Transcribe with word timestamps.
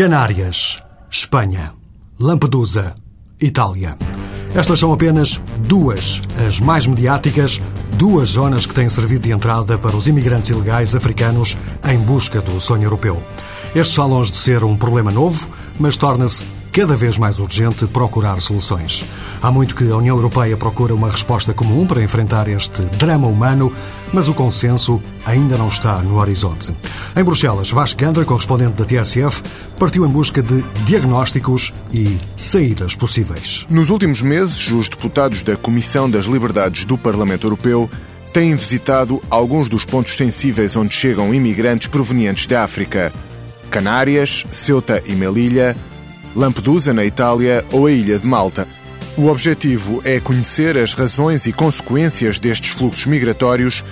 Canárias, 0.00 0.82
Espanha, 1.10 1.74
Lampedusa, 2.18 2.94
Itália. 3.38 3.98
Estas 4.54 4.80
são 4.80 4.94
apenas 4.94 5.38
duas, 5.68 6.22
as 6.38 6.58
mais 6.58 6.86
mediáticas, 6.86 7.60
duas 7.98 8.30
zonas 8.30 8.64
que 8.64 8.72
têm 8.72 8.88
servido 8.88 9.24
de 9.24 9.30
entrada 9.30 9.76
para 9.76 9.94
os 9.94 10.06
imigrantes 10.06 10.48
ilegais 10.48 10.94
africanos 10.96 11.54
em 11.86 11.98
busca 11.98 12.40
do 12.40 12.58
sonho 12.58 12.84
europeu. 12.84 13.22
Estes 13.74 13.94
salões 13.94 14.30
de 14.30 14.38
ser 14.38 14.64
um 14.64 14.74
problema 14.74 15.10
novo, 15.10 15.46
mas 15.78 15.98
torna-se 15.98 16.46
cada 16.72 16.94
vez 16.94 17.18
mais 17.18 17.38
urgente 17.38 17.86
procurar 17.86 18.40
soluções. 18.40 19.04
Há 19.42 19.50
muito 19.50 19.74
que 19.74 19.90
a 19.90 19.96
União 19.96 20.16
Europeia 20.16 20.56
procura 20.56 20.94
uma 20.94 21.10
resposta 21.10 21.52
comum 21.52 21.86
para 21.86 22.02
enfrentar 22.02 22.48
este 22.48 22.82
drama 22.96 23.26
humano, 23.26 23.72
mas 24.12 24.28
o 24.28 24.34
consenso 24.34 25.02
ainda 25.24 25.56
não 25.56 25.68
está 25.68 26.02
no 26.02 26.18
horizonte. 26.18 26.74
Em 27.16 27.24
Bruxelas, 27.24 27.70
Vasco 27.70 28.00
Gandra, 28.00 28.24
correspondente 28.24 28.82
da 28.82 28.84
TSF, 28.84 29.42
partiu 29.78 30.04
em 30.04 30.08
busca 30.08 30.42
de 30.42 30.62
diagnósticos 30.84 31.72
e 31.92 32.18
saídas 32.36 32.94
possíveis. 32.94 33.66
Nos 33.68 33.88
últimos 33.90 34.22
meses, 34.22 34.70
os 34.70 34.88
deputados 34.88 35.42
da 35.42 35.56
Comissão 35.56 36.08
das 36.08 36.26
Liberdades 36.26 36.84
do 36.84 36.96
Parlamento 36.96 37.46
Europeu 37.46 37.90
têm 38.32 38.54
visitado 38.54 39.20
alguns 39.28 39.68
dos 39.68 39.84
pontos 39.84 40.16
sensíveis 40.16 40.76
onde 40.76 40.94
chegam 40.94 41.34
imigrantes 41.34 41.88
provenientes 41.88 42.46
da 42.46 42.62
África. 42.62 43.12
Canárias, 43.70 44.44
Ceuta 44.50 45.02
e 45.06 45.12
Melilla, 45.12 45.76
Lampedusa, 46.34 46.92
na 46.92 47.04
Itália, 47.04 47.64
ou 47.72 47.86
a 47.86 47.92
Ilha 47.92 48.18
de 48.18 48.26
Malta. 48.26 48.66
O 49.16 49.26
objetivo 49.26 50.00
é 50.04 50.20
conhecer 50.20 50.76
as 50.78 50.94
razões 50.94 51.46
e 51.46 51.52
consequências 51.52 52.38
destes 52.38 52.70
fluxos 52.70 53.06
migratórios, 53.06 53.84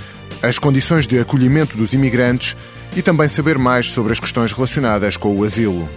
as 0.42 0.58
condições 0.58 1.06
de 1.06 1.18
acolhimento 1.18 1.76
dos 1.76 1.92
imigrantes 1.92 2.56
e 2.96 3.02
também 3.02 3.28
saber 3.28 3.58
mais 3.58 3.90
sobre 3.90 4.12
as 4.12 4.20
questões 4.20 4.52
relacionadas 4.52 5.16
com 5.16 5.36
o 5.36 5.44
asilo. 5.44 5.88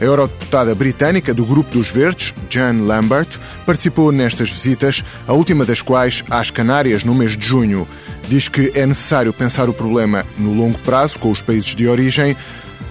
A 0.00 0.04
eurodeputada 0.04 0.74
britânica 0.74 1.32
do 1.32 1.44
Grupo 1.44 1.70
dos 1.70 1.88
Verdes, 1.88 2.34
Jan 2.50 2.82
Lambert, 2.82 3.38
participou 3.64 4.12
nestas 4.12 4.50
visitas, 4.50 5.02
a 5.26 5.32
última 5.32 5.64
das 5.64 5.80
quais 5.80 6.22
às 6.28 6.50
Canárias 6.50 7.02
no 7.02 7.14
mês 7.14 7.36
de 7.36 7.46
junho. 7.46 7.88
Diz 8.28 8.46
que 8.46 8.72
é 8.74 8.84
necessário 8.84 9.32
pensar 9.32 9.68
o 9.68 9.72
problema 9.72 10.26
no 10.36 10.52
longo 10.52 10.78
prazo 10.80 11.18
com 11.18 11.30
os 11.30 11.40
países 11.40 11.74
de 11.74 11.88
origem, 11.88 12.36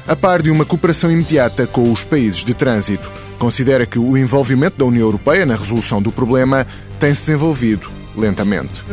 a 0.08 0.16
par 0.16 0.42
de 0.42 0.52
uma 0.52 0.66
cooperação 0.66 1.12
imediata 1.12 1.66
com 1.66 1.92
os 1.92 2.04
países 2.04 2.46
de 2.46 2.54
trânsito. 2.54 3.10
Considera 3.40 3.86
que 3.86 4.00
o 4.00 4.18
envolvimento 4.18 4.78
da 4.78 4.86
União 4.86 5.06
Europeia 5.06 5.46
na 5.46 5.56
resolução 5.56 6.02
do 6.02 6.12
problema 6.12 6.66
tem-se 7.00 7.26
desenvolvido 7.26 8.05
lentamente. 8.18 8.84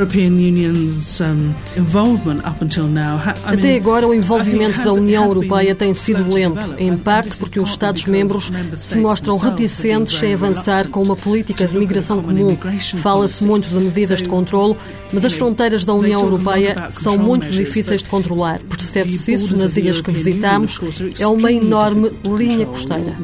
Até 3.44 3.76
agora, 3.76 4.06
o 4.06 4.14
envolvimento 4.14 4.82
da 4.82 4.92
União 4.92 5.24
Europeia 5.24 5.74
tem 5.74 5.94
sido 5.94 6.32
lento, 6.32 6.74
em 6.78 6.96
parte 6.96 7.36
porque 7.36 7.60
os 7.60 7.70
Estados-membros 7.70 8.50
se 8.76 8.98
mostram 8.98 9.36
reticentes 9.36 10.22
em 10.22 10.34
avançar 10.34 10.88
com 10.88 11.02
uma 11.02 11.16
política 11.16 11.66
de 11.66 11.76
migração 11.76 12.22
comum. 12.22 12.56
Fala-se 12.98 13.44
muito 13.44 13.68
de 13.68 13.76
medidas 13.76 14.22
de 14.22 14.28
controlo, 14.28 14.76
mas 15.12 15.24
as 15.24 15.32
fronteiras 15.32 15.84
da 15.84 15.94
União 15.94 16.20
Europeia 16.20 16.88
são 16.90 17.18
muito 17.18 17.48
difíceis 17.50 18.02
de 18.02 18.08
controlar. 18.08 18.60
Percebe-se 18.60 19.32
isso 19.32 19.56
nas 19.56 19.76
ilhas 19.76 20.00
que 20.00 20.10
visitamos. 20.10 20.80
É 21.18 21.26
uma 21.26 21.52
enorme 21.52 22.10
linha 22.24 22.66
costeira 22.66 23.16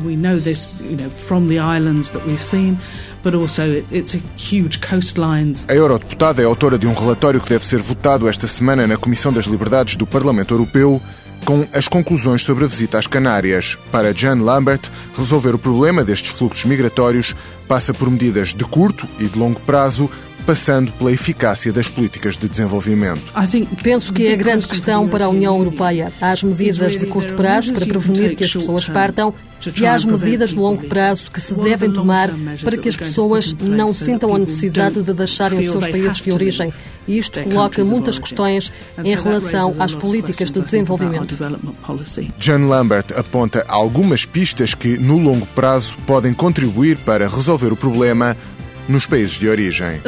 but 3.29 3.39
also 3.39 3.85
it's 3.93 4.15
a 4.15 4.21
huge 4.39 4.81
coastlines. 4.81 5.67
A 5.69 5.75
eurodeputada 5.75 6.41
é 6.41 6.47
autora 6.47 6.79
de 6.79 6.87
um 6.87 6.95
relatório 6.95 7.41
que 7.41 7.49
deve 7.51 7.65
ser 7.65 7.83
votado 7.83 8.27
esta 8.27 8.49
semana 8.49 8.87
na 8.87 8.97
Comissão 8.97 9.31
das 9.31 9.45
Liberdades 9.45 9.97
do 9.97 10.07
Parlamento 10.07 10.55
Europeu 10.55 11.01
com 11.45 11.67
as 11.73 11.87
conclusões 11.87 12.43
sobre 12.43 12.65
a 12.65 12.67
visita 12.67 12.99
às 12.99 13.07
Canárias. 13.07 13.77
Para 13.93 14.15
Jan 14.15 14.43
Lambert, 14.43 14.91
resolver 15.17 15.55
o 15.55 15.59
problema 15.59 16.03
destes 16.03 16.31
fluxos 16.31 16.65
migratórios 16.65 17.37
passa 17.69 17.93
por 17.93 18.11
medidas 18.11 18.55
de 18.55 18.65
curto 18.65 19.07
e 19.19 19.27
de 19.27 19.39
longo 19.39 19.61
prazo 19.61 20.11
passando 20.49 20.91
pela 20.93 21.13
eficácia 21.13 21.71
das 21.71 21.89
políticas 21.89 22.39
de 22.39 22.49
desenvolvimento. 22.49 23.21
Penso 23.83 24.15
que 24.15 24.29
é 24.29 24.33
a 24.33 24.37
grande 24.37 24.67
questão 24.67 25.07
para 25.07 25.27
a 25.27 25.29
União 25.29 25.59
Europeia. 25.59 26.11
Há 26.23 26.31
as 26.31 26.43
medidas 26.43 26.97
de 26.97 27.07
curto 27.07 27.35
prazo 27.35 27.75
para 27.75 27.85
prevenir 27.85 28.35
que 28.35 28.45
as 28.45 28.55
pessoas 28.55 28.89
partam 28.89 29.35
e 29.79 29.87
há 29.87 29.95
as 29.95 30.07
medidas 30.07 30.51
de 30.51 30.57
longo 30.57 30.87
prazo 30.87 31.31
que 31.31 31.39
se 31.39 31.53
devem 31.53 31.93
tomar 31.93 32.31
para 32.65 32.79
que 32.79 32.89
as 32.89 32.97
pessoas 32.97 33.55
não 33.61 33.93
sintam 33.93 34.35
a 34.35 34.39
necessidade 34.39 35.03
de 35.03 35.13
deixarem 35.13 35.67
os 35.67 35.71
seus 35.71 35.87
países 35.87 36.17
de 36.17 36.33
origem. 36.33 36.73
E 37.07 37.19
isto 37.19 37.43
coloca 37.43 37.85
muitas 37.85 38.19
questões 38.19 38.73
em 39.05 39.15
relação 39.15 39.77
às 39.79 39.95
políticas 39.95 40.51
de 40.51 40.63
desenvolvimento. 40.63 41.37
John 42.39 42.69
Lambert 42.69 43.13
aponta 43.15 43.67
algumas 43.69 44.25
pistas 44.25 44.73
que, 44.73 44.97
no 44.97 45.19
longo 45.19 45.45
prazo, 45.49 45.99
podem 46.07 46.33
contribuir 46.33 46.97
para 46.99 47.29
resolver 47.29 47.71
o 47.71 47.77
problema 47.77 48.35
nos 48.89 49.07
países 49.07 49.39
de 49.39 49.49
origem. 49.49 50.01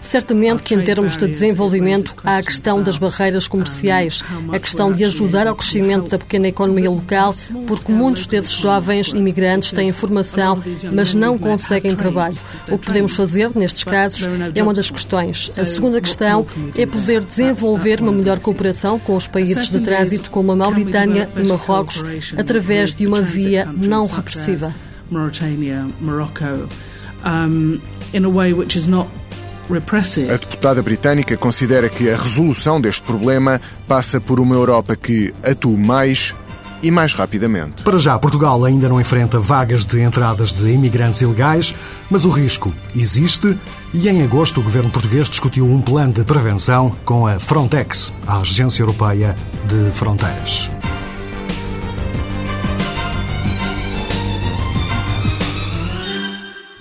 Certamente 0.00 0.62
que, 0.62 0.74
em 0.74 0.82
termos 0.82 1.16
de 1.16 1.28
desenvolvimento, 1.28 2.14
há 2.24 2.38
a 2.38 2.42
questão 2.42 2.82
das 2.82 2.96
barreiras 2.96 3.46
comerciais, 3.46 4.24
a 4.52 4.58
questão 4.58 4.90
de 4.90 5.04
ajudar 5.04 5.46
ao 5.46 5.54
crescimento 5.54 6.08
da 6.08 6.18
pequena 6.18 6.48
economia 6.48 6.90
local, 6.90 7.34
porque 7.66 7.92
muitos 7.92 8.26
desses 8.26 8.52
jovens 8.52 9.08
imigrantes 9.08 9.72
têm 9.72 9.92
formação, 9.92 10.62
mas 10.92 11.12
não 11.12 11.36
conseguem 11.36 11.94
trabalho. 11.94 12.36
O 12.68 12.78
que 12.78 12.86
podemos 12.86 13.14
fazer, 13.14 13.50
nestes 13.54 13.84
casos, 13.84 14.26
é 14.54 14.62
uma 14.62 14.72
das 14.72 14.90
questões. 14.90 15.58
A 15.58 15.66
segunda 15.66 16.00
questão 16.00 16.46
é 16.76 16.86
poder 16.86 17.22
desenvolver 17.22 18.00
uma 18.00 18.12
melhor 18.12 18.38
cooperação 18.38 18.98
com 18.98 19.16
os 19.16 19.26
países 19.26 19.68
de 19.68 19.80
trânsito, 19.80 20.30
como 20.30 20.52
a 20.52 20.56
Mauritânia 20.56 21.28
e 21.36 21.42
Marrocos, 21.42 22.02
através 22.36 22.94
de 22.94 23.06
uma 23.06 23.20
via 23.20 23.66
não 23.66 24.06
repressiva. 24.06 24.74
Mauritania, 25.10 25.86
Morocco, 26.00 26.68
um, 27.24 27.80
in 28.12 28.24
a 28.24 28.30
way 28.30 28.52
which 28.52 28.78
is 28.78 28.86
not 28.86 29.08
a 29.66 30.36
deputada 30.36 30.82
britânica 30.82 31.38
considera 31.38 31.88
que 31.88 32.10
a 32.10 32.16
resolução 32.18 32.78
deste 32.78 33.00
problema 33.00 33.58
passa 33.88 34.20
por 34.20 34.38
uma 34.38 34.54
Europa 34.54 34.94
que 34.94 35.32
atue 35.42 35.74
mais 35.74 36.34
e 36.82 36.90
mais 36.90 37.14
rapidamente. 37.14 37.82
Para 37.82 37.98
já, 37.98 38.18
Portugal 38.18 38.62
ainda 38.62 38.90
não 38.90 39.00
enfrenta 39.00 39.40
vagas 39.40 39.86
de 39.86 40.02
entradas 40.02 40.52
de 40.52 40.70
imigrantes 40.70 41.22
ilegais, 41.22 41.74
mas 42.10 42.26
o 42.26 42.28
risco 42.28 42.74
existe 42.94 43.58
e 43.94 44.06
em 44.06 44.22
agosto 44.22 44.60
o 44.60 44.62
governo 44.62 44.90
português 44.90 45.30
discutiu 45.30 45.66
um 45.66 45.80
plano 45.80 46.12
de 46.12 46.24
prevenção 46.24 46.94
com 47.02 47.26
a 47.26 47.40
Frontex, 47.40 48.12
a 48.26 48.40
Agência 48.40 48.82
Europeia 48.82 49.34
de 49.66 49.90
Fronteiras. 49.92 50.70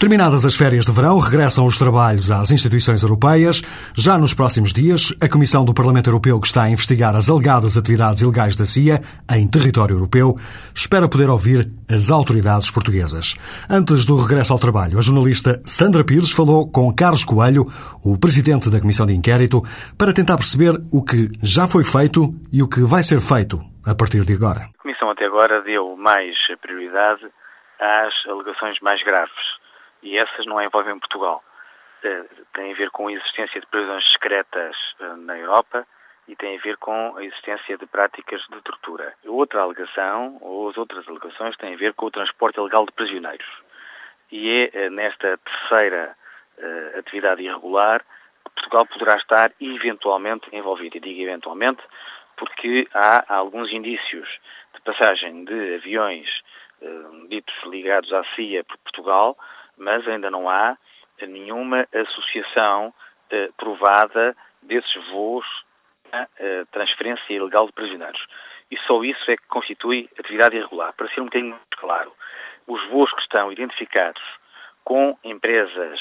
Terminadas 0.04 0.44
as 0.44 0.54
férias 0.54 0.86
de 0.86 0.92
verão, 0.92 1.18
regressam 1.18 1.66
os 1.66 1.78
trabalhos 1.78 2.30
às 2.30 2.52
instituições 2.52 3.02
europeias. 3.04 3.62
Já 3.96 4.18
nos 4.18 4.34
próximos 4.34 4.74
dias, 4.74 5.16
a 5.22 5.30
Comissão 5.30 5.64
do 5.64 5.74
Parlamento 5.74 6.10
Europeu, 6.10 6.42
que 6.42 6.48
está 6.48 6.64
a 6.64 6.70
investigar 6.70 7.16
as 7.16 7.30
alegadas 7.30 7.78
atividades 7.78 8.22
ilegais 8.22 8.54
da 8.54 8.66
CIA 8.66 9.00
em 9.34 9.50
território 9.50 9.96
europeu, 9.96 10.36
espera 10.76 11.08
poder 11.08 11.30
ouvir 11.30 11.72
as 11.90 12.12
autoridades 12.12 12.70
portuguesas. 12.70 13.36
Antes 13.70 14.06
do 14.06 14.18
regresso 14.18 14.52
ao 14.52 14.60
trabalho, 14.60 15.00
a 15.00 15.02
jornalista 15.02 15.62
Sandra 15.64 16.04
Pires 16.04 16.32
falou 16.32 16.70
com 16.70 16.94
Carlos 16.94 17.24
Coelho, 17.24 17.64
o 18.04 18.20
presidente 18.20 18.70
da 18.70 18.82
Comissão 18.82 19.06
de 19.06 19.14
Inquérito, 19.14 19.62
para 19.98 20.12
tentar 20.12 20.36
perceber 20.36 20.74
o 20.92 21.02
que 21.02 21.32
já 21.42 21.66
foi 21.66 21.86
feito 21.86 22.28
e 22.52 22.62
o 22.62 22.68
que 22.68 22.82
vai 22.82 23.04
ser 23.04 23.22
feito 23.22 23.58
a 23.88 23.96
partir 23.96 24.26
de 24.26 24.34
agora. 24.34 24.68
A 24.68 24.82
Comissão 24.82 25.10
até 25.10 25.24
agora 25.24 25.62
deu 25.62 25.96
mais 25.96 26.36
prioridade 26.62 27.24
às 27.80 28.14
alegações 28.28 28.76
mais 28.82 29.02
graves 29.06 29.64
e 30.04 30.18
essas 30.18 30.46
não 30.46 30.62
envolvem 30.62 31.00
Portugal. 31.00 31.44
Uh, 32.04 32.46
tem 32.54 32.74
a 32.74 32.76
ver 32.76 32.92
com 32.92 33.08
a 33.08 33.14
existência 33.14 33.60
de 33.62 33.68
prisões 33.68 34.04
secretas 34.12 34.76
uh, 35.00 35.16
na 35.16 35.38
Europa 35.38 35.88
e 36.28 36.36
tem 36.36 36.58
a 36.58 36.62
ver 36.62 36.78
com 36.78 37.16
a 37.16 37.24
existência 37.24 37.78
de 37.78 37.86
práticas 37.86 38.42
de 38.50 38.62
tortura. 38.62 39.14
Outra 39.26 39.62
alegação, 39.62 40.38
ou 40.42 40.70
as 40.70 40.78
outras 40.78 41.08
alegações, 41.08 41.56
têm 41.58 41.74
a 41.74 41.78
ver 41.78 41.94
com 41.94 42.06
o 42.06 42.12
transporte 42.12 42.58
ilegal 42.58 42.86
de 42.86 42.92
prisioneiros. 42.92 43.48
E 44.32 44.70
é 44.74 44.88
uh, 44.88 44.92
nesta 44.92 45.38
terceira 45.38 46.16
atividade 47.00 47.42
irregular 47.42 48.00
que 48.46 48.52
Portugal 48.54 48.86
poderá 48.86 49.16
estar 49.16 49.52
eventualmente 49.60 50.48
envolvido. 50.56 50.98
E 50.98 51.00
digo 51.00 51.22
eventualmente 51.22 51.82
porque 52.38 52.88
há 52.94 53.26
alguns 53.36 53.72
indícios 53.72 54.30
de 54.76 54.82
passagem 54.82 55.46
de 55.46 55.76
aviões 55.76 56.30
ditos 57.28 57.56
ligados 57.66 58.12
à 58.14 58.24
CIA 58.36 58.64
por 58.64 58.78
Portugal, 58.80 59.38
mas 59.84 60.08
ainda 60.08 60.32
não 60.32 60.50
há 60.50 60.78
nenhuma 61.22 61.88
associação 61.94 62.94
eh, 63.30 63.50
provada 63.58 64.36
desses 64.62 64.94
voos 65.12 65.46
na 66.12 66.28
eh, 66.40 66.66
transferência 66.72 67.34
ilegal 67.34 67.68
de 67.68 67.74
prisioneiros. 67.74 68.26
E 68.72 68.78
só 68.88 69.04
isso 69.04 69.30
é 69.30 69.38
que 69.38 69.48
constitui 69.48 70.10
atividade 70.20 70.56
irregular. 70.56 70.94
Para 70.94 71.08
ser 71.10 71.22
um 71.22 71.26
bocadinho 71.26 71.52
mais 71.52 71.64
claro, 71.78 72.12
os 72.68 72.84
voos 72.90 73.12
que 73.14 73.22
estão 73.22 73.52
identificados 73.52 74.22
com 74.84 75.18
empresas 75.24 76.00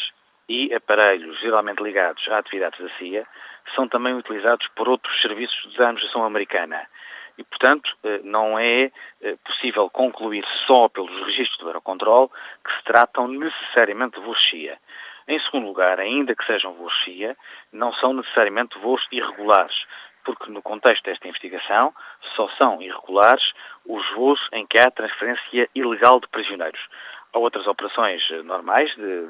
e 0.48 0.74
aparelhos 0.74 1.38
geralmente 1.40 1.82
ligados 1.82 2.26
a 2.28 2.38
atividades 2.38 2.80
da 2.80 2.90
CIA 2.98 3.26
são 3.74 3.88
também 3.88 4.14
utilizados 4.14 4.66
por 4.74 4.88
outros 4.88 5.20
serviços 5.20 5.74
da 5.74 5.84
administração 5.84 6.24
americana. 6.24 6.86
E, 7.38 7.44
portanto, 7.44 7.90
não 8.24 8.58
é 8.58 8.90
possível 9.44 9.88
concluir 9.90 10.44
só 10.66 10.88
pelos 10.88 11.10
registros 11.26 11.58
do 11.58 11.68
Eurocontrol 11.68 12.28
que 12.64 12.76
se 12.76 12.84
tratam 12.84 13.28
necessariamente 13.28 14.18
de 14.18 14.24
voos 14.24 14.38
CIA. 14.50 14.78
Em 15.28 15.38
segundo 15.40 15.68
lugar, 15.68 16.00
ainda 16.00 16.34
que 16.34 16.44
sejam 16.44 16.72
voos 16.74 16.92
CIA, 17.04 17.36
não 17.72 17.92
são 17.94 18.12
necessariamente 18.12 18.78
voos 18.80 19.06
irregulares, 19.12 19.76
porque 20.24 20.50
no 20.50 20.62
contexto 20.62 21.04
desta 21.04 21.28
investigação 21.28 21.94
só 22.36 22.48
são 22.60 22.82
irregulares 22.82 23.44
os 23.86 24.08
voos 24.14 24.40
em 24.52 24.66
que 24.66 24.78
há 24.78 24.90
transferência 24.90 25.68
ilegal 25.74 26.20
de 26.20 26.28
prisioneiros. 26.28 26.80
Há 27.32 27.38
outras 27.38 27.66
operações 27.66 28.22
normais 28.44 28.94
de 28.96 29.28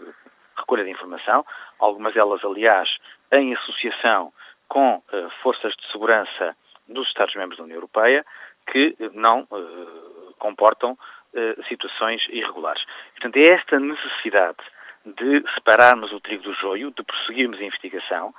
recolha 0.56 0.84
de 0.84 0.90
informação, 0.90 1.44
algumas 1.78 2.14
delas, 2.14 2.44
aliás, 2.44 2.88
em 3.31 3.54
associação 3.54 4.32
com 4.69 5.02
forças 5.43 5.75
de 5.76 5.93
segurança 5.93 6.56
dos 6.88 7.06
Estados-membros 7.08 7.58
da 7.58 7.64
União 7.64 7.76
Europeia, 7.76 8.25
que 8.70 8.96
não 9.12 9.46
uh, 9.50 10.34
comportam 10.38 10.93
uh, 10.93 11.64
situações 11.69 12.23
irregulares. 12.31 12.82
Portanto, 13.12 13.37
é 13.37 13.55
esta 13.55 13.79
necessidade 13.79 14.58
de 15.05 15.43
separarmos 15.55 16.12
o 16.12 16.20
trigo 16.20 16.44
do 16.44 16.55
joio, 16.55 16.93
de 16.93 17.02
prosseguirmos 17.02 17.58
a 17.58 17.64
investigação, 17.64 18.34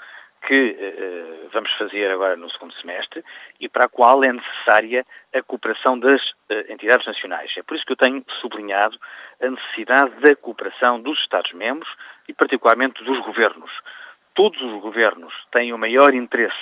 que 0.47 0.71
uh, 0.71 1.49
vamos 1.51 1.71
fazer 1.73 2.11
agora 2.11 2.35
no 2.35 2.49
segundo 2.51 2.73
semestre 2.75 3.23
e 3.59 3.69
para 3.69 3.85
a 3.85 3.89
qual 3.89 4.23
é 4.23 4.31
necessária 4.31 5.05
a 5.33 5.41
cooperação 5.41 5.97
das 5.97 6.21
entidades 6.69 7.07
nacionais. 7.07 7.51
É 7.57 7.63
por 7.63 7.75
isso 7.75 7.85
que 7.85 7.93
eu 7.93 7.97
tenho 7.97 8.23
sublinhado 8.41 8.97
a 9.41 9.49
necessidade 9.49 10.19
da 10.21 10.35
cooperação 10.35 11.01
dos 11.01 11.19
Estados-membros 11.19 11.89
e, 12.27 12.33
particularmente, 12.33 13.03
dos 13.03 13.19
governos. 13.25 13.71
Todos 14.35 14.61
os 14.61 14.81
governos 14.81 15.33
têm 15.51 15.73
o 15.73 15.77
maior 15.77 16.13
interesse 16.13 16.55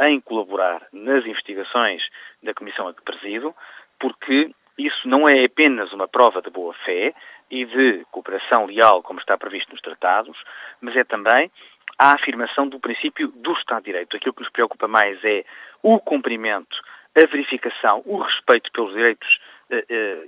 em 0.00 0.20
colaborar 0.20 0.86
nas 0.92 1.24
investigações 1.26 2.02
da 2.42 2.54
Comissão 2.54 2.88
a 2.88 2.94
que 2.94 3.02
presido, 3.02 3.54
porque 3.98 4.50
isso 4.78 5.08
não 5.08 5.28
é 5.28 5.44
apenas 5.44 5.92
uma 5.92 6.06
prova 6.06 6.40
de 6.40 6.50
boa-fé 6.50 7.12
e 7.50 7.64
de 7.64 8.04
cooperação 8.10 8.66
leal, 8.66 9.02
como 9.02 9.18
está 9.18 9.36
previsto 9.36 9.72
nos 9.72 9.80
tratados, 9.80 10.36
mas 10.80 10.94
é 10.96 11.02
também 11.02 11.50
a 11.98 12.12
afirmação 12.12 12.68
do 12.68 12.78
princípio 12.78 13.28
do 13.28 13.52
Estado 13.52 13.80
de 13.80 13.86
Direito. 13.86 14.16
Aquilo 14.16 14.34
que 14.34 14.42
nos 14.42 14.52
preocupa 14.52 14.86
mais 14.86 15.18
é 15.24 15.44
o 15.82 15.98
cumprimento, 15.98 16.76
a 17.16 17.26
verificação, 17.26 18.02
o 18.06 18.18
respeito 18.18 18.70
pelos 18.70 18.94
direitos 18.94 19.28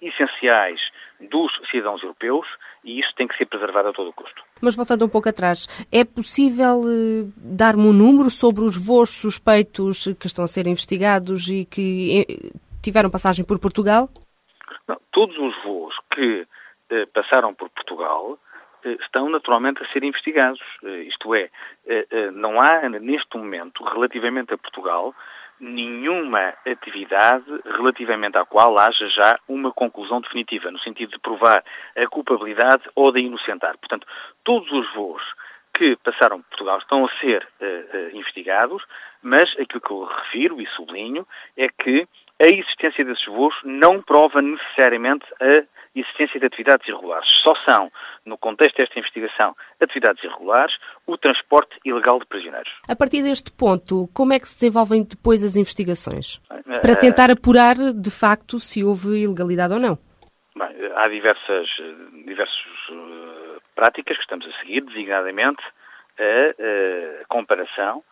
essenciais 0.03 0.81
dos 1.29 1.53
cidadãos 1.71 2.03
europeus 2.03 2.47
e 2.85 2.99
isso 2.99 3.13
tem 3.17 3.29
que 3.29 3.37
ser 3.37 3.47
preservado 3.47 3.89
a 3.89 3.93
todo 3.93 4.11
o 4.11 4.13
custo. 4.13 4.43
Mas 4.61 4.75
voltando 4.75 5.05
um 5.05 5.09
pouco 5.09 5.29
atrás, 5.29 5.67
é 5.93 6.05
possível 6.05 6.83
eh, 6.87 7.31
dar-me 7.37 7.83
um 7.83 7.93
número 7.93 8.31
sobre 8.31 8.65
os 8.65 8.77
voos 8.77 9.11
suspeitos 9.11 10.09
que 10.19 10.27
estão 10.27 10.45
a 10.45 10.49
ser 10.49 10.67
investigados 10.67 11.49
e 11.49 11.65
que 11.65 12.27
eh, 12.29 12.59
tiveram 12.83 13.11
passagem 13.11 13.45
por 13.45 13.59
Portugal? 13.59 14.09
Não, 14.89 14.99
todos 15.13 15.37
os 15.37 15.63
voos 15.63 15.95
que 16.15 16.47
eh, 16.91 17.07
passaram 17.13 17.55
por 17.55 17.69
Portugal 17.71 18.39
eh, 18.85 18.97
estão 19.03 19.29
naturalmente 19.29 19.83
a 19.83 19.87
ser 19.93 20.03
investigados. 20.05 20.61
Eh, 20.85 21.03
isto 21.03 21.35
é, 21.35 21.51
eh, 21.87 22.31
não 22.33 22.61
há 22.61 22.89
neste 22.89 23.37
momento, 23.37 23.85
relativamente 23.85 24.55
a 24.55 24.59
Portugal, 24.59 25.15
nenhuma 25.61 26.55
atividade 26.67 27.45
relativamente 27.65 28.39
à 28.39 28.45
qual 28.45 28.79
haja 28.79 29.09
já 29.09 29.39
uma 29.47 29.73
conclusão 29.73 30.21
definitiva, 30.21 30.71
no 30.71 30.79
sentido 30.81 31.11
de 31.11 31.19
provar 31.19 31.63
a 31.97 32.07
culpabilidade 32.07 32.83
ou 32.95 33.13
de 33.13 33.21
inocentar. 33.21 33.77
Portanto, 33.79 34.07
todos 34.43 34.71
os 34.73 34.93
voos 34.95 35.23
que 35.75 35.97
passaram 35.97 36.41
por 36.41 36.49
Portugal 36.49 36.79
estão 36.79 37.05
a 37.05 37.19
ser 37.21 37.47
uh, 37.61 37.65
uh, 37.65 38.17
investigados, 38.17 38.83
mas 39.23 39.49
aquilo 39.59 39.81
que 39.81 39.91
eu 39.91 40.05
refiro 40.05 40.61
e 40.61 40.67
sublinho 40.69 41.27
é 41.57 41.69
que 41.69 42.07
a 42.41 42.47
existência 42.47 43.05
desses 43.05 43.27
voos 43.27 43.55
não 43.65 44.01
prova 44.01 44.41
necessariamente 44.41 45.27
a 45.41 45.63
existência 45.95 46.41
de 46.41 46.47
atividades 46.47 46.89
irregulares. 46.89 47.29
Só 47.43 47.55
são, 47.69 47.91
no 48.25 48.39
contexto 48.39 48.77
desta 48.79 48.99
investigação, 48.99 49.55
atividades 49.81 50.23
irregulares 50.25 50.75
o 51.07 51.19
transporte 51.19 51.79
ilegal 51.85 52.19
de 52.19 52.27
prisioneiros. 52.27 52.73
A 52.89 52.97
partir 52.97 53.23
deste 53.23 53.53
ponto, 53.53 54.09
como 54.15 54.33
é 54.33 54.41
que 54.41 54.49
se 54.49 54.57
desenvolvem 54.57 55.05
depois 55.05 55.45
as 55.45 55.57
investigações? 55.57 56.41
Para 56.81 56.97
tentar 56.97 57.31
apurar, 57.31 57.75
de 57.77 58.11
facto, 58.11 58.59
se 58.59 58.83
houve 58.83 59.23
ilegalidade 59.23 59.75
ou 59.75 59.81
não? 59.81 59.99
Bem, 60.57 60.69
há 60.97 61.09
diversas, 61.09 61.69
diversas 62.25 62.89
uh, 62.91 63.61
práticas 63.75 64.17
que 64.17 64.23
estamos 64.23 64.47
a 64.47 64.61
seguir, 64.61 64.83
designadamente 64.83 65.63
a, 66.19 67.23
a 67.23 67.25
comparação 67.29 68.03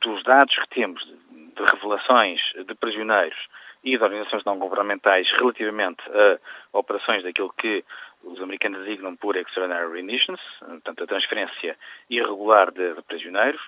dos 0.00 0.22
dados 0.22 0.54
que 0.54 0.80
temos 0.80 1.04
de, 1.04 1.12
de 1.12 1.62
revelações 1.74 2.40
de 2.66 2.74
prisioneiros 2.76 3.36
e 3.84 3.96
de 3.96 4.02
organizações 4.02 4.44
não 4.44 4.58
governamentais 4.58 5.30
relativamente 5.38 6.02
a 6.10 6.38
operações 6.78 7.22
daquilo 7.22 7.52
que 7.56 7.84
os 8.22 8.40
americanos 8.40 8.84
designam 8.84 9.14
por 9.16 9.36
extraordinary 9.36 9.92
remissions, 9.92 10.40
portanto 10.60 11.04
a 11.04 11.06
transferência 11.06 11.76
irregular 12.08 12.72
de, 12.72 12.94
de 12.94 13.02
prisioneiros, 13.02 13.60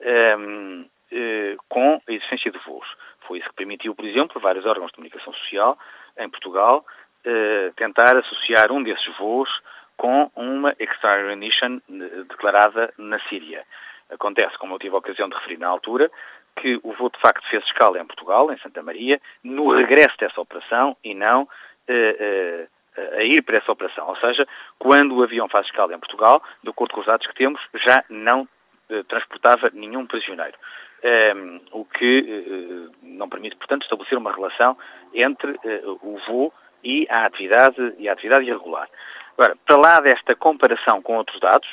um, 0.00 0.06
ehm, 0.06 0.86
eh, 1.12 1.56
com 1.68 2.00
a 2.06 2.12
existência 2.12 2.50
de 2.50 2.58
voos. 2.66 2.86
Foi 3.26 3.38
isso 3.38 3.48
que 3.48 3.56
permitiu, 3.56 3.94
por 3.94 4.06
exemplo, 4.06 4.40
vários 4.40 4.64
órgãos 4.64 4.90
de 4.90 4.96
comunicação 4.96 5.32
social 5.34 5.78
em 6.16 6.28
Portugal 6.30 6.84
eh, 7.24 7.72
tentar 7.76 8.16
associar 8.16 8.72
um 8.72 8.82
desses 8.82 9.16
voos 9.18 9.50
com 9.96 10.30
uma 10.36 10.74
extraordinary 10.78 11.28
remission 11.28 11.80
eh, 11.90 12.24
declarada 12.28 12.92
na 12.96 13.18
Síria. 13.28 13.64
Acontece, 14.10 14.56
como 14.56 14.74
eu 14.74 14.78
tive 14.78 14.94
a 14.94 14.98
ocasião 14.98 15.28
de 15.28 15.34
referir 15.34 15.58
na 15.58 15.68
altura, 15.68 16.10
que 16.60 16.78
o 16.82 16.92
voo 16.92 17.10
de 17.10 17.20
facto 17.20 17.46
fez 17.48 17.64
escala 17.64 17.98
em 17.98 18.06
Portugal, 18.06 18.52
em 18.52 18.58
Santa 18.58 18.82
Maria, 18.82 19.20
no 19.42 19.74
regresso 19.74 20.16
dessa 20.18 20.40
operação 20.40 20.96
e 21.02 21.14
não 21.14 21.42
uh, 21.42 21.46
uh, 21.46 23.16
a 23.16 23.22
ir 23.22 23.42
para 23.42 23.58
essa 23.58 23.72
operação. 23.72 24.08
Ou 24.08 24.16
seja, 24.16 24.46
quando 24.78 25.16
o 25.16 25.22
avião 25.22 25.48
faz 25.48 25.66
escala 25.66 25.94
em 25.94 25.98
Portugal, 25.98 26.42
de 26.62 26.70
acordo 26.70 26.94
com 26.94 27.00
os 27.00 27.06
dados 27.06 27.26
que 27.26 27.34
temos, 27.34 27.60
já 27.86 28.04
não 28.08 28.42
uh, 28.42 29.04
transportava 29.04 29.70
nenhum 29.72 30.06
prisioneiro. 30.06 30.56
Um, 31.00 31.08
ehm, 31.08 31.60
o 31.70 31.84
que 31.84 32.90
não 33.02 33.28
permite, 33.28 33.54
portanto, 33.54 33.82
estabelecer 33.82 34.18
uma 34.18 34.32
relação 34.32 34.76
entre 35.14 35.56
o 36.02 36.18
voo 36.26 36.52
e 36.82 37.06
a 37.08 37.24
atividade 37.24 37.94
e 37.98 38.08
a 38.08 38.12
atividade 38.12 38.46
irregular. 38.46 38.88
Agora, 39.36 39.56
para 39.64 39.76
lá 39.76 40.00
desta 40.00 40.34
comparação 40.34 41.00
com 41.00 41.16
outros 41.16 41.38
dados, 41.38 41.68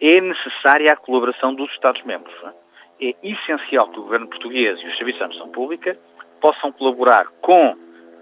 é 0.00 0.20
necessária 0.20 0.92
a 0.92 0.96
colaboração 0.96 1.54
dos 1.54 1.70
Estados-membros. 1.70 2.34
É? 2.42 2.65
É 3.00 3.14
essencial 3.22 3.88
que 3.90 3.98
o 3.98 4.02
governo 4.02 4.28
português 4.28 4.80
e 4.80 4.86
os 4.86 4.96
serviços 4.96 5.18
de 5.18 5.24
administração 5.24 5.52
pública 5.52 5.98
possam 6.40 6.72
colaborar 6.72 7.26
com 7.40 7.76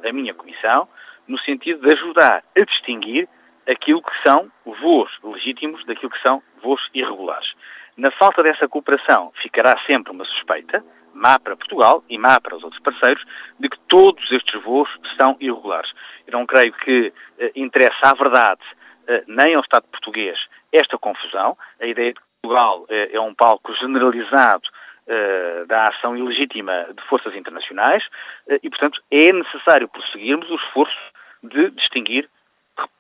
a 0.04 0.12
minha 0.12 0.35
comissão 0.35 0.88
no 1.26 1.38
sentido 1.40 1.81
de 1.81 1.95
ajudar 1.95 2.43
a 2.57 2.64
distinguir 2.64 3.28
aquilo 3.69 4.02
que 4.02 4.12
são 4.26 4.50
voos 4.64 5.11
legítimos 5.23 5.85
daquilo 5.87 6.11
que 6.11 6.21
são 6.21 6.43
voos 6.62 6.81
irregulares. 6.93 7.49
Na 7.97 8.11
falta 8.11 8.43
dessa 8.43 8.69
cooperação, 8.69 9.33
ficará 9.40 9.75
sempre 9.87 10.12
uma 10.12 10.25
suspeita, 10.25 10.85
má 11.14 11.38
para 11.38 11.57
Portugal 11.57 12.02
e 12.09 12.19
má 12.19 12.40
para 12.40 12.57
os 12.57 12.64
outros 12.64 12.83
parceiros, 12.83 13.25
de 13.59 13.69
que 13.69 13.78
todos 13.88 14.31
estes 14.33 14.61
voos 14.62 14.88
são 15.16 15.37
irregulares. 15.40 15.90
Eu 16.26 16.33
não 16.33 16.45
creio 16.45 16.73
que 16.73 17.12
eh, 17.38 17.52
interessa 17.54 18.11
à 18.11 18.14
verdade 18.14 18.61
eh, 19.07 19.23
nem 19.28 19.54
ao 19.54 19.62
Estado 19.62 19.87
português 19.88 20.37
esta 20.73 20.99
confusão. 20.99 21.57
A 21.81 21.87
ideia 21.87 22.12
de 22.12 22.21
Portugal 22.44 22.84
é, 22.90 23.16
é 23.16 23.20
um 23.20 23.34
palco 23.34 23.74
generalizado 23.74 24.64
uh, 25.06 25.66
da 25.66 25.88
ação 25.88 26.14
ilegítima 26.14 26.88
de 26.94 27.02
forças 27.08 27.34
internacionais 27.34 28.04
uh, 28.46 28.58
e, 28.62 28.68
portanto, 28.68 29.00
é 29.10 29.32
necessário 29.32 29.88
prosseguirmos 29.88 30.48
o 30.50 30.56
esforço 30.56 30.94
de 31.42 31.70
distinguir, 31.70 32.28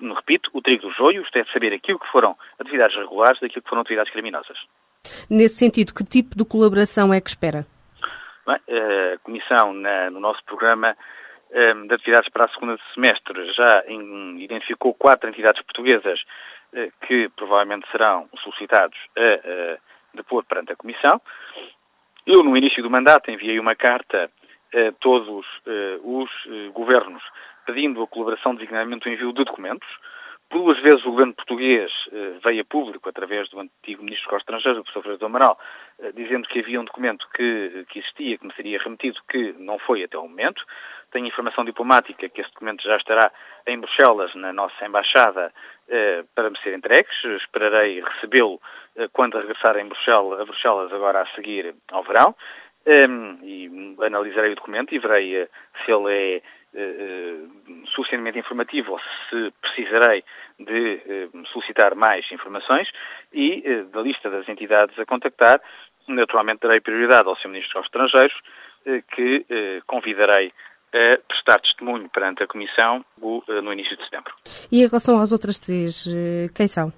repito, 0.00 0.50
o 0.54 0.62
trigo 0.62 0.88
do 0.88 0.94
joio, 0.94 1.22
isto 1.22 1.36
é, 1.36 1.42
de 1.42 1.52
saber 1.52 1.74
aquilo 1.74 1.98
que 1.98 2.10
foram 2.10 2.34
atividades 2.58 2.96
regulares 2.96 3.40
daquilo 3.40 3.62
que 3.62 3.68
foram 3.68 3.82
atividades 3.82 4.12
criminosas. 4.12 4.56
Nesse 5.28 5.56
sentido, 5.56 5.92
que 5.92 6.04
tipo 6.04 6.36
de 6.36 6.44
colaboração 6.44 7.12
é 7.12 7.20
que 7.20 7.28
espera? 7.28 7.66
Bem, 8.46 8.56
a 9.14 9.18
Comissão, 9.18 9.72
na, 9.74 10.10
no 10.10 10.20
nosso 10.20 10.42
programa 10.44 10.96
um, 11.54 11.86
de 11.86 11.94
atividades 11.94 12.28
para 12.30 12.46
a 12.46 12.48
segunda 12.48 12.76
semestre, 12.92 13.52
já 13.52 13.84
identificou 14.38 14.92
quatro 14.94 15.30
entidades 15.30 15.62
portuguesas 15.62 16.20
eh, 16.74 16.90
que 17.06 17.28
provavelmente 17.36 17.88
serão 17.92 18.28
solicitados 18.42 18.98
a, 19.16 19.78
depor 20.12 20.44
perante 20.44 20.72
a 20.72 20.76
Comissão. 20.76 21.20
Eu, 22.26 22.42
no 22.42 22.56
início 22.56 22.82
do 22.82 22.90
mandato, 22.90 23.30
enviei 23.30 23.60
uma 23.60 23.76
carta 23.76 24.28
a 24.74 24.92
todos 24.98 25.46
uh, 25.46 26.20
os 26.20 26.30
uh, 26.46 26.72
governos 26.72 27.22
pedindo 27.64 28.02
a 28.02 28.08
colaboração, 28.08 28.56
designadamente 28.56 29.08
o 29.08 29.12
envio 29.12 29.32
de 29.32 29.44
documentos. 29.44 29.88
Por 30.50 30.62
duas 30.62 30.80
vezes 30.80 31.04
o 31.04 31.10
governo 31.10 31.34
português 31.34 31.90
veio 32.44 32.60
a 32.60 32.64
público, 32.64 33.08
através 33.08 33.48
do 33.48 33.60
antigo 33.60 34.02
ministro 34.02 34.30
dos 34.30 34.40
Estrangeiros, 34.40 34.80
o 34.80 34.82
professor 34.82 35.02
Freire 35.02 35.18
do 35.18 35.26
Amaral, 35.26 35.58
dizendo 36.14 36.46
que 36.46 36.60
havia 36.60 36.80
um 36.80 36.84
documento 36.84 37.26
que, 37.34 37.86
que 37.88 38.00
existia, 38.00 38.36
que 38.36 38.46
me 38.46 38.52
seria 38.54 38.78
remetido, 38.78 39.18
que 39.28 39.54
não 39.58 39.78
foi 39.78 40.04
até 40.04 40.18
o 40.18 40.28
momento. 40.28 40.62
Tenho 41.14 41.28
informação 41.28 41.64
diplomática 41.64 42.28
que 42.28 42.40
esse 42.40 42.50
documento 42.50 42.82
já 42.82 42.96
estará 42.96 43.30
em 43.68 43.78
Bruxelas, 43.78 44.34
na 44.34 44.52
nossa 44.52 44.84
embaixada, 44.84 45.52
eh, 45.88 46.24
para 46.34 46.50
me 46.50 46.58
ser 46.58 46.74
entregues. 46.74 47.14
Esperarei 47.40 48.02
recebê-lo 48.02 48.60
eh, 48.96 49.06
quando 49.12 49.38
regressar 49.38 49.76
em 49.76 49.86
Bruxelas, 49.86 50.40
a 50.40 50.44
Bruxelas 50.44 50.92
agora 50.92 51.22
a 51.22 51.26
seguir 51.36 51.72
ao 51.92 52.02
verão. 52.02 52.34
um, 52.86 53.38
e 53.44 53.96
analisarei 54.04 54.52
o 54.52 54.56
documento 54.56 54.92
e 54.92 54.98
verei 54.98 55.44
uh, 55.44 55.48
se 55.84 55.92
ele 55.92 56.36
é 56.36 56.42
suficientemente 57.94 58.40
informativo 58.40 58.92
ou 58.92 59.00
se 59.30 59.52
precisarei 59.62 60.24
de 60.58 61.30
solicitar 61.52 61.94
mais 61.94 62.30
informações 62.32 62.88
e 63.32 63.62
da 63.92 64.02
lista 64.02 64.28
das 64.28 64.48
entidades 64.48 64.98
a 64.98 65.06
contactar, 65.06 65.60
naturalmente 66.08 66.60
darei 66.60 66.80
prioridade 66.80 67.28
ao 67.28 67.36
Sr. 67.36 67.48
Ministro 67.50 67.78
dos 67.78 67.86
Estrangeiros, 67.86 68.36
que 69.12 69.46
convidarei 69.86 70.52
a 70.94 71.18
prestar 71.26 71.60
testemunho 71.60 72.08
perante 72.08 72.42
a 72.42 72.46
Comissão 72.46 73.04
no 73.18 73.72
início 73.72 73.96
de 73.96 74.04
setembro. 74.04 74.32
E 74.70 74.82
em 74.82 74.86
relação 74.86 75.18
às 75.18 75.32
outras 75.32 75.58
três, 75.58 76.06
quem 76.54 76.68
são? 76.68 76.92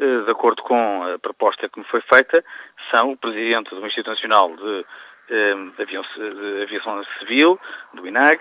Eh, 0.00 0.22
de 0.24 0.30
acordo 0.30 0.62
com 0.62 1.02
a 1.02 1.18
proposta 1.18 1.68
que 1.68 1.78
me 1.78 1.84
foi 1.84 2.00
feita, 2.00 2.42
são 2.90 3.12
o 3.12 3.16
Presidente 3.18 3.68
do 3.68 3.86
Instituto 3.86 4.08
Nacional 4.08 4.56
de, 4.56 4.86
eh, 5.28 5.54
de 5.76 6.62
Aviação 6.62 7.04
Civil, 7.18 7.60
do 7.92 8.08
INAG, 8.08 8.40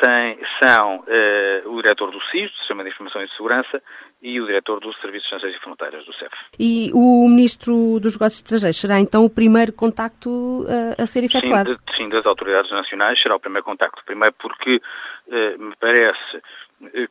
tem, 0.00 0.38
são 0.62 0.98
uh, 0.98 1.70
o 1.70 1.82
diretor 1.82 2.10
do 2.10 2.20
SIS, 2.30 2.50
do 2.50 2.58
Sistema 2.58 2.84
de 2.84 2.90
Informação 2.90 3.22
e 3.22 3.28
Segurança, 3.30 3.82
e 4.22 4.40
o 4.40 4.46
diretor 4.46 4.80
do 4.80 4.92
Serviço 4.94 5.28
de 5.28 5.34
Estrangeiros 5.34 5.56
e 5.56 5.62
Fronteiras, 5.62 6.04
do 6.04 6.12
CEF. 6.14 6.34
E 6.58 6.90
o 6.92 7.28
Ministro 7.28 8.00
dos 8.00 8.14
Negócios 8.14 8.40
Estrangeiros 8.40 8.76
será 8.80 9.00
então 9.00 9.24
o 9.24 9.30
primeiro 9.30 9.72
contacto 9.72 10.64
uh, 10.64 11.02
a 11.02 11.06
ser 11.06 11.24
efetuado? 11.24 11.70
Sim, 11.70 11.76
de, 11.76 11.96
sim, 11.96 12.08
das 12.08 12.26
autoridades 12.26 12.70
nacionais 12.70 13.20
será 13.20 13.36
o 13.36 13.40
primeiro 13.40 13.64
contacto. 13.64 14.02
Primeiro 14.04 14.34
porque 14.38 14.76
uh, 14.76 15.62
me 15.62 15.74
parece 15.76 16.42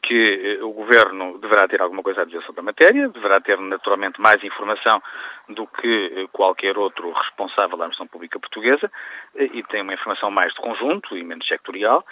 que 0.01 0.59
o 0.61 0.71
Governo 0.71 1.39
deverá 1.39 1.67
ter 1.67 1.81
alguma 1.81 2.01
coisa 2.01 2.21
a 2.21 2.25
dizer 2.25 2.41
sobre 2.43 2.61
a 2.61 2.63
matéria, 2.63 3.09
deverá 3.09 3.37
ter 3.41 3.59
naturalmente 3.59 4.21
mais 4.21 4.41
informação 4.41 5.03
do 5.49 5.67
que 5.67 6.25
qualquer 6.31 6.77
outro 6.77 7.11
responsável 7.11 7.77
da 7.77 7.83
Administração 7.83 8.07
Pública 8.07 8.39
Portuguesa 8.39 8.89
e 9.35 9.61
tem 9.63 9.81
uma 9.81 9.93
informação 9.93 10.31
mais 10.31 10.53
de 10.53 10.61
conjunto 10.61 11.17
e 11.17 11.23
menos 11.23 11.45
sectorial. 11.45 12.05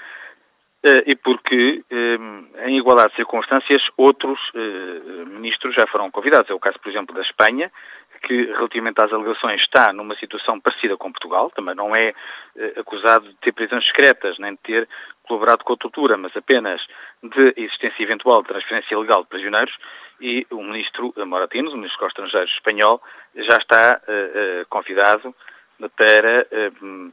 Eh, 0.88 1.04
e 1.08 1.15
porque, 1.15 1.84
eh, 1.89 2.68
em 2.68 2.77
igualdade 2.77 3.10
de 3.10 3.15
circunstâncias, 3.15 3.82
outros 3.98 4.39
eh, 4.54 5.25
ministros 5.25 5.74
já 5.74 5.88
foram 5.88 6.12
convidados. 6.12 6.48
É 6.51 6.54
o 6.54 6.60
caso, 6.60 6.80
por 6.80 6.92
exemplo, 6.92 7.15
da 7.15 7.24
Espanha, 7.24 7.72
que, 8.22 8.46
relativamente 8.46 9.01
às 9.01 9.12
alegações, 9.12 9.60
está 9.62 9.92
numa 9.92 10.15
situação 10.18 10.60
parecida 10.60 10.96
com 10.96 11.12
Portugal, 11.12 11.50
também 11.50 11.74
não 11.74 11.96
é 11.96 12.13
acusado 12.77 13.27
de 13.27 13.36
ter 13.38 13.51
prisões 13.51 13.86
secretas, 13.86 14.38
nem 14.38 14.51
de 14.54 14.60
ter 14.60 14.88
colaborado 15.24 15.63
com 15.63 15.74
a 15.74 15.77
tortura, 15.77 16.18
mas 16.18 16.36
apenas 16.38 16.82
de 17.22 17.54
existência 17.58 18.04
eventual 18.04 18.42
de 18.42 18.48
transferência 18.48 18.98
legal 18.98 19.24
de 19.24 19.30
prisioneiros, 19.30 19.75
e 20.22 20.46
o 20.50 20.63
ministro 20.63 21.13
Moratinos, 21.18 21.74
o 21.74 21.77
ministro 21.77 22.00
dos 22.00 22.10
Estrangeiros 22.10 22.51
espanhol, 22.54 23.01
já 23.36 23.58
está 23.58 24.01
convidado 24.70 25.36
para, 25.98 26.48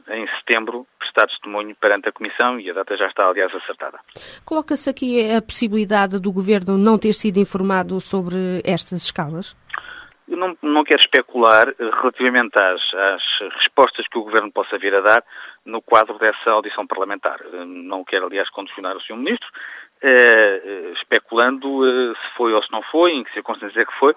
em 0.09 0.27
setembro, 0.39 0.87
prestar 0.97 1.27
testemunho 1.27 1.75
perante 1.75 2.09
a 2.09 2.11
Comissão 2.11 2.59
e 2.59 2.69
a 2.69 2.73
data 2.73 2.95
já 2.97 3.07
está, 3.07 3.27
aliás, 3.27 3.53
acertada. 3.53 3.99
Coloca-se 4.45 4.89
aqui 4.89 5.31
a 5.31 5.41
possibilidade 5.41 6.19
do 6.19 6.31
Governo 6.31 6.77
não 6.77 6.97
ter 6.97 7.13
sido 7.13 7.39
informado 7.39 7.99
sobre 7.99 8.61
estas 8.65 9.03
escalas? 9.03 9.55
Eu 10.27 10.37
não, 10.37 10.57
não 10.61 10.83
quero 10.83 11.01
especular 11.01 11.67
eh, 11.67 11.73
relativamente 12.01 12.57
às, 12.57 12.81
às, 12.93 13.53
respostas 13.55 14.07
que 14.07 14.17
o 14.17 14.23
Governo 14.23 14.51
possa 14.51 14.77
vir 14.77 14.95
a 14.95 15.01
dar 15.01 15.23
no 15.65 15.81
quadro 15.81 16.17
dessa 16.17 16.49
audição 16.49 16.87
parlamentar. 16.87 17.39
Eh, 17.41 17.65
não 17.65 18.03
quero, 18.05 18.27
aliás, 18.27 18.49
condicionar 18.49 18.95
o 18.95 19.01
Sr. 19.01 19.17
Ministro, 19.17 19.47
eh, 19.51 19.82
especulando 20.95 21.87
eh, 21.87 22.13
se 22.13 22.37
foi 22.37 22.53
ou 22.53 22.63
se 22.63 22.71
não 22.71 22.81
foi, 22.83 23.11
em 23.11 23.23
que 23.23 23.33
circunstâncias 23.33 23.77
é 23.77 23.85
que 23.85 23.99
foi, 23.99 24.13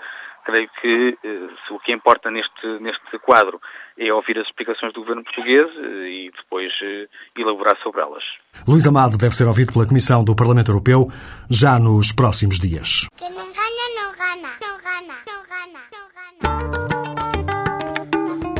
creio 0.46 0.68
que 0.80 1.18
eh, 1.24 1.74
o 1.74 1.78
que 1.80 1.92
importa 1.92 2.30
neste, 2.30 2.66
neste 2.80 3.18
quadro 3.18 3.60
é 3.98 4.12
ouvir 4.12 4.38
as 4.38 4.46
explicações 4.46 4.92
do 4.94 5.00
governo 5.00 5.24
português 5.24 5.66
eh, 5.76 6.08
e 6.08 6.30
depois 6.30 6.72
eh, 6.82 7.08
elaborar 7.36 7.76
sobre 7.82 8.00
elas. 8.00 8.22
Luís 8.66 8.86
Amado 8.86 9.18
deve 9.18 9.34
ser 9.34 9.46
ouvido 9.46 9.72
pela 9.72 9.86
Comissão 9.86 10.22
do 10.22 10.36
Parlamento 10.36 10.70
Europeu 10.70 11.08
já 11.50 11.78
nos 11.80 12.12
próximos 12.12 12.60
dias. 12.60 13.08
Quem 13.18 13.30
não 13.30 13.46
ganha, 13.52 13.86
não 13.96 14.12
gana. 14.16 14.75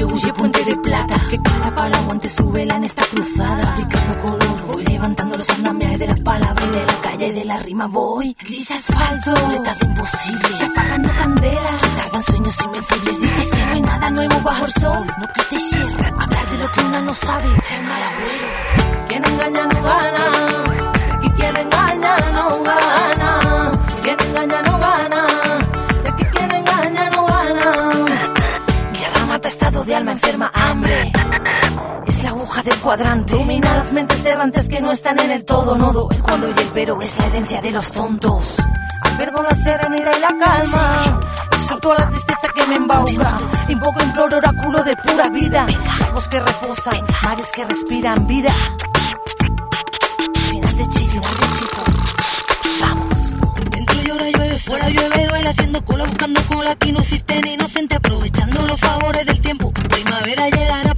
Que 0.00 0.04
huye 0.12 0.32
puente 0.32 0.64
de 0.64 0.76
plata. 0.76 1.16
Que 1.30 1.38
cada 1.38 1.74
palo 1.74 1.96
aguante 1.96 2.28
su 2.28 2.50
vela 2.50 2.76
en 2.76 2.84
esta 2.84 3.02
cruzada. 3.04 3.72
Aplicando 3.72 4.18
color, 4.20 4.66
voy 4.66 4.84
levantando 4.84 5.36
los 5.36 5.50
andamiajes 5.50 5.98
de 5.98 6.06
las 6.06 6.20
palabras 6.20 6.72
de 6.72 6.86
la 6.86 6.94
calle 7.02 7.32
de 7.32 7.44
la 7.44 7.56
rima 7.58 7.86
voy. 7.86 8.36
Gris 8.40 8.70
asfalto, 8.70 9.32
de 9.32 9.86
imposible. 9.86 10.48
Ya 10.58 10.66
apagando 10.66 11.08
candela. 11.16 11.72
Tardan 11.96 12.22
sueños 12.22 12.56
invencibles. 12.64 13.20
Dices 13.20 13.48
que 13.50 13.66
no 13.66 13.72
hay 13.72 13.82
nada 13.82 14.10
nuevo 14.10 14.40
bajo 14.42 14.64
el 14.64 14.72
sol. 14.72 15.06
No 15.18 15.26
te 15.50 15.58
hierro. 15.58 16.20
Hablar 16.20 16.50
de 16.50 16.58
lo 16.58 16.72
que 16.72 16.80
una 16.80 17.00
no 17.02 17.14
sabe. 17.14 17.48
Trae 17.66 17.82
mal 17.82 18.02
abuelo. 18.10 19.06
Quien 19.08 19.24
engaña 19.24 19.66
no 19.66 19.82
gana. 19.82 20.24
Aquí 21.14 21.28
quien 21.30 21.56
engaña 21.56 21.89
cuadrante. 32.80 33.32
Domina 33.34 33.76
las 33.76 33.92
mentes 33.92 34.24
errantes 34.24 34.68
que 34.68 34.80
no 34.80 34.92
están 34.92 35.18
en 35.20 35.30
el 35.30 35.44
todo 35.44 35.76
nodo. 35.76 36.08
El 36.10 36.22
cuando 36.22 36.48
y 36.48 36.50
el 36.50 36.68
pero 36.72 37.00
es 37.00 37.18
la 37.18 37.26
herencia 37.26 37.60
de 37.60 37.70
los 37.70 37.92
tontos. 37.92 38.56
Albergo 39.02 39.42
la 39.42 39.56
serenidad 39.56 40.12
y 40.16 40.20
la 40.20 40.28
calma. 40.28 41.20
Exhorto 41.52 41.92
a 41.92 41.98
la 41.98 42.08
tristeza 42.08 42.48
que 42.54 42.66
me 42.66 42.76
embauca. 42.76 43.38
Invoco, 43.68 44.02
imploro, 44.02 44.38
oráculo 44.38 44.82
de 44.82 44.96
pura 44.96 45.28
vida. 45.28 45.66
Lagos 46.00 46.28
que 46.28 46.40
reposan, 46.40 47.04
mares 47.22 47.52
que 47.52 47.64
respiran 47.64 48.26
vida. 48.26 48.54
Final 50.50 50.76
de 50.76 50.86
chiste, 50.86 51.20
final 51.20 51.36
de 51.36 51.58
chico. 51.58 51.82
Vamos. 52.80 53.70
Dentro 53.70 54.02
llora, 54.02 54.30
llueve, 54.30 54.58
fuera 54.58 54.88
llueve, 54.88 55.26
duele 55.26 55.48
haciendo 55.48 55.84
cola, 55.84 56.04
buscando 56.06 56.40
cola. 56.42 56.70
Aquí 56.72 56.92
no 56.92 57.00
existe 57.00 57.40
ni 57.42 57.54
inocente, 57.54 57.94
aprovechando 57.96 58.62
los 58.66 58.80
favores 58.80 59.26
del 59.26 59.40
tiempo. 59.40 59.72
Primavera 59.72 60.48
llegará 60.48 60.89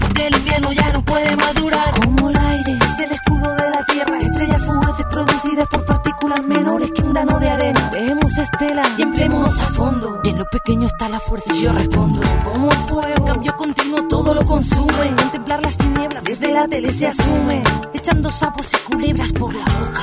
pequeño 10.52 10.86
está 10.86 11.08
la 11.08 11.18
fuerza 11.18 11.54
y 11.54 11.62
yo 11.62 11.72
respondo. 11.72 12.20
Como 12.44 12.70
el 12.70 12.76
fuego, 12.76 13.24
cambio 13.24 13.56
continuo 13.56 14.06
todo 14.06 14.34
lo 14.34 14.44
consume. 14.44 15.16
Contemplar 15.16 15.62
las 15.62 15.76
tinieblas 15.78 16.22
desde 16.24 16.52
la 16.52 16.68
tele 16.68 16.92
se 16.92 17.06
asume. 17.06 17.62
Echando 17.94 18.30
sapos 18.30 18.70
y 18.74 18.76
culebras 18.92 19.32
por 19.32 19.54
la 19.54 19.64
boca. 19.64 20.02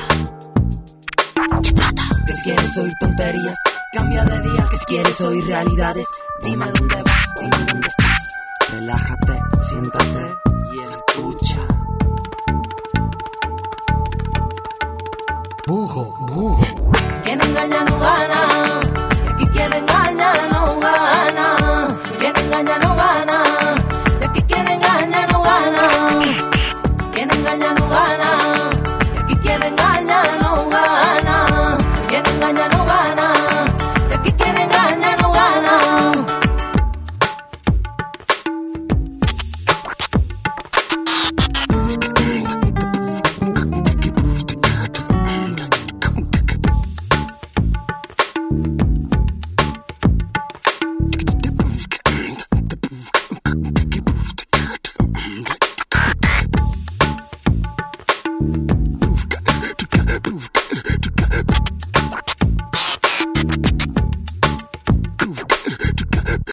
¡Qué 1.62 1.72
plata! 1.72 2.03
Que 2.25 2.34
si 2.34 2.44
quieres 2.44 2.77
oír 2.77 2.94
tonterías, 3.00 3.56
cambia 3.94 4.25
de 4.25 4.41
día. 4.41 4.68
Que 4.72 4.77
si 4.77 4.86
quieres 4.86 5.22
oír 5.22 5.46
realidades, 5.46 6.08
dime 6.44 6.65
dónde 6.72 7.03
vas, 7.03 7.34
dime 7.39 7.65
dónde 7.72 7.88
estás. 7.88 8.34
Relájate, 8.72 9.41
siéntate 9.70 10.36
y 10.74 10.79
escucha. 10.79 11.60
Burro, 15.68 16.06
burro. 16.27 16.68
Quien 17.24 17.39
engaña 17.39 17.84
no 17.84 18.00
gana. 18.00 18.38